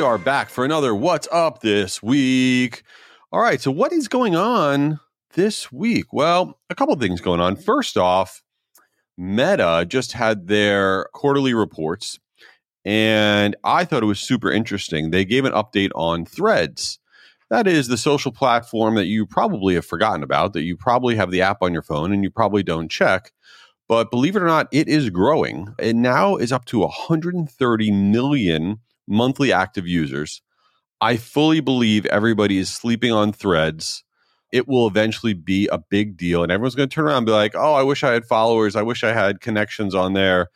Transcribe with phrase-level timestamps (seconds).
[0.00, 2.84] we are back for another What's Up This Week.
[3.30, 4.98] All right, so what is going on
[5.34, 6.06] this week?
[6.10, 7.54] Well, a couple things going on.
[7.54, 8.40] First off,
[9.18, 12.18] Meta just had their quarterly reports,
[12.82, 15.10] and I thought it was super interesting.
[15.10, 16.98] They gave an update on Threads.
[17.50, 21.30] That is the social platform that you probably have forgotten about, that you probably have
[21.30, 23.32] the app on your phone and you probably don't check.
[23.86, 25.74] But believe it or not, it is growing.
[25.78, 28.78] It now is up to 130 million
[29.10, 30.40] monthly active users.
[31.00, 34.04] I fully believe everybody is sleeping on threads.
[34.52, 37.32] It will eventually be a big deal, and everyone's going to turn around and be
[37.32, 38.76] like, oh, I wish I had followers.
[38.76, 40.48] I wish I had connections on there.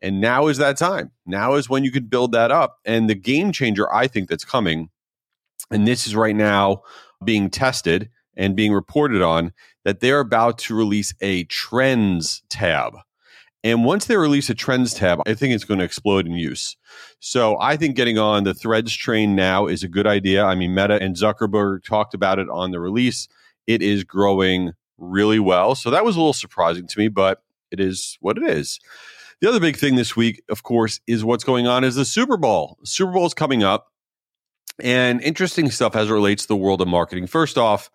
[0.00, 1.12] And now is that time.
[1.26, 2.78] Now is when you could build that up.
[2.84, 4.90] And the game changer, I think, that's coming,
[5.70, 6.82] and this is right now
[7.24, 9.52] being tested and being reported on,
[9.84, 12.94] that they're about to release a trends tab.
[13.64, 16.76] And once they release a trends tab, I think it's going to explode in use.
[17.20, 20.44] So I think getting on the threads train now is a good idea.
[20.44, 23.28] I mean, Meta and Zuckerberg talked about it on the release.
[23.68, 25.74] It is growing really well.
[25.74, 28.80] So that was a little surprising to me, but it is what it is.
[29.40, 32.36] The other big thing this week, of course, is what's going on is the Super
[32.36, 32.78] Bowl.
[32.84, 33.92] Super Bowl is coming up
[34.78, 37.26] and interesting stuff as it relates to the world of marketing.
[37.26, 37.90] First off,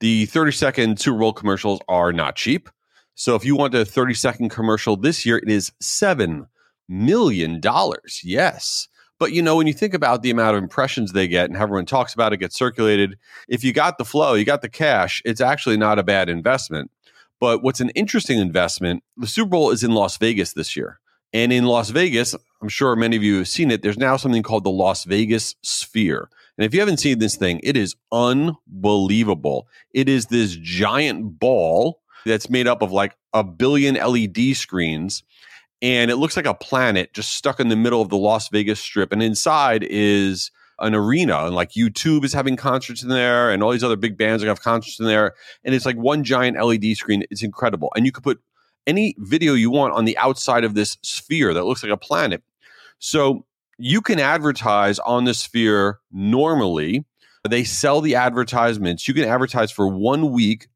[0.00, 2.68] the 30 second Super Bowl commercials are not cheap.
[3.14, 6.46] So if you want a 30 second commercial this year, it is $7
[6.88, 7.60] million.
[8.22, 8.88] Yes.
[9.18, 11.64] But you know, when you think about the amount of impressions they get and how
[11.64, 13.16] everyone talks about it, gets circulated,
[13.48, 16.90] if you got the flow, you got the cash, it's actually not a bad investment.
[17.38, 20.98] But what's an interesting investment, the Super Bowl is in Las Vegas this year.
[21.32, 24.42] And in Las Vegas, I'm sure many of you have seen it, there's now something
[24.42, 26.28] called the Las Vegas Sphere.
[26.58, 29.66] And if you haven't seen this thing, it is unbelievable.
[29.94, 35.22] It is this giant ball that's made up of like a billion LED screens.
[35.80, 38.78] And it looks like a planet just stuck in the middle of the Las Vegas
[38.78, 39.12] Strip.
[39.12, 41.46] And inside is an arena.
[41.46, 44.46] And like U2 is having concerts in there, and all these other big bands are
[44.46, 45.34] going to have concerts in there.
[45.64, 47.24] And it's like one giant LED screen.
[47.30, 47.92] It's incredible.
[47.96, 48.40] And you could put
[48.86, 52.42] any video you want on the outside of this sphere that looks like a planet.
[52.98, 53.44] So
[53.78, 57.04] you can advertise on the sphere normally.
[57.48, 59.08] They sell the advertisements.
[59.08, 60.68] You can advertise for one week,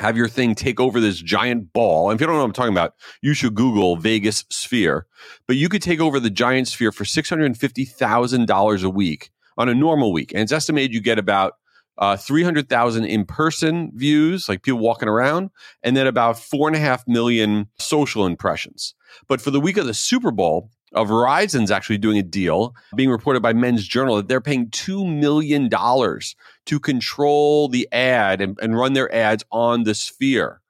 [0.00, 2.10] have your thing take over this giant ball.
[2.10, 5.06] And if you don't know what I'm talking about, you should Google Vegas Sphere.
[5.46, 10.12] But you could take over the giant sphere for $650,000 a week on a normal
[10.12, 10.32] week.
[10.32, 11.54] And it's estimated you get about
[11.98, 15.50] uh, 300,000 in person views, like people walking around,
[15.82, 18.94] and then about four and a half million social impressions.
[19.28, 23.10] But for the week of the Super Bowl, uh, Verizon's actually doing a deal, being
[23.10, 28.76] reported by Men's Journal, that they're paying $2 million to control the ad and, and
[28.76, 30.60] run their ads on the sphere.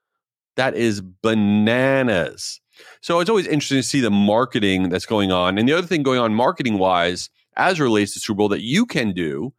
[0.56, 2.60] That is bananas.
[3.00, 5.58] So it's always interesting to see the marketing that's going on.
[5.58, 8.86] And the other thing going on marketing wise, as relates to Super Bowl, that you
[8.86, 9.52] can do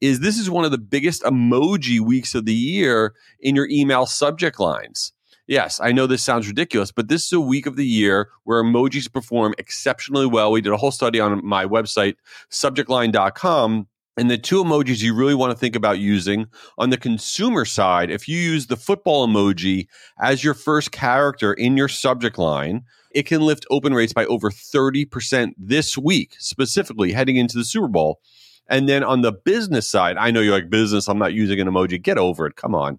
[0.00, 4.06] is this is one of the biggest emoji weeks of the year in your email
[4.06, 5.12] subject lines.
[5.48, 8.62] Yes, I know this sounds ridiculous, but this is a week of the year where
[8.62, 10.52] emojis perform exceptionally well.
[10.52, 12.16] We did a whole study on my website,
[12.50, 13.88] subjectline.com.
[14.18, 18.10] And the two emojis you really want to think about using on the consumer side,
[18.10, 19.86] if you use the football emoji
[20.20, 22.82] as your first character in your subject line,
[23.12, 27.88] it can lift open rates by over 30% this week, specifically heading into the Super
[27.88, 28.20] Bowl.
[28.68, 31.68] And then on the business side, I know you're like business, I'm not using an
[31.68, 32.02] emoji.
[32.02, 32.56] Get over it.
[32.56, 32.98] Come on.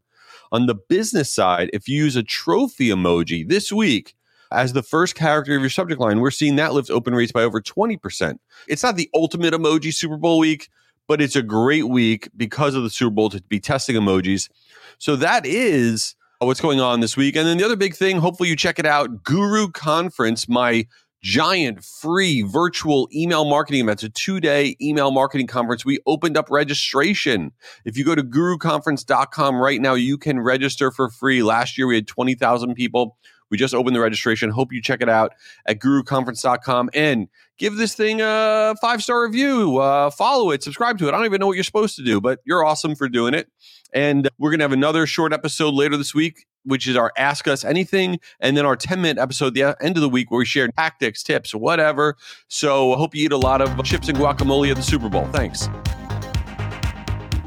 [0.51, 4.15] On the business side, if you use a trophy emoji this week
[4.51, 7.43] as the first character of your subject line, we're seeing that lift open rates by
[7.43, 8.39] over 20%.
[8.67, 10.69] It's not the ultimate emoji Super Bowl week,
[11.07, 14.49] but it's a great week because of the Super Bowl to be testing emojis.
[14.97, 17.35] So that is what's going on this week.
[17.35, 20.87] And then the other big thing, hopefully you check it out, Guru Conference, my
[21.21, 24.03] giant free virtual email marketing event.
[24.03, 25.85] It's a two day email marketing conference.
[25.85, 27.51] We opened up registration.
[27.85, 31.43] If you go to guruconference.com right now, you can register for free.
[31.43, 33.17] Last year we had 20,000 people.
[33.49, 34.51] We just opened the registration.
[34.51, 35.33] Hope you check it out
[35.65, 37.27] at guruconference.com and
[37.57, 39.77] give this thing a five star review.
[39.79, 41.09] Uh, follow it, subscribe to it.
[41.09, 43.47] I don't even know what you're supposed to do, but you're awesome for doing it.
[43.91, 47.47] And we're going to have another short episode later this week which is our Ask
[47.47, 50.45] Us Anything, and then our 10 minute episode, the end of the week, where we
[50.45, 52.15] share tactics, tips, whatever.
[52.47, 55.25] So I hope you eat a lot of chips and guacamole at the Super Bowl.
[55.31, 55.67] Thanks.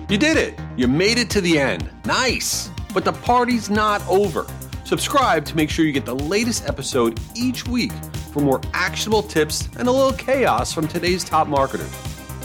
[0.08, 0.58] You did it.
[0.76, 1.88] You made it to the end.
[2.04, 2.70] Nice.
[2.92, 4.46] But the party's not over.
[4.84, 7.92] Subscribe to make sure you get the latest episode each week
[8.32, 11.90] for more actionable tips and a little chaos from today's top marketers.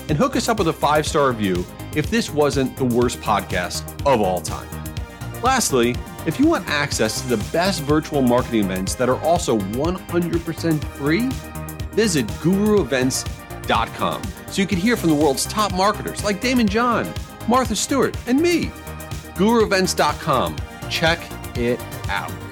[0.07, 1.65] And hook us up with a five star review
[1.95, 4.76] if this wasn't the worst podcast of all time.
[5.43, 5.95] Lastly,
[6.25, 11.29] if you want access to the best virtual marketing events that are also 100% free,
[11.93, 17.11] visit guruevents.com so you can hear from the world's top marketers like Daymond John,
[17.47, 18.71] Martha Stewart, and me.
[19.35, 20.55] guruevents.com.
[20.89, 21.19] Check
[21.57, 21.79] it
[22.09, 22.46] out.